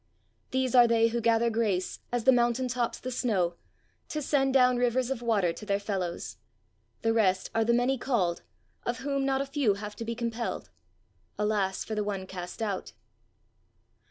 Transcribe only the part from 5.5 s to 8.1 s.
to their fellows. The rest are the many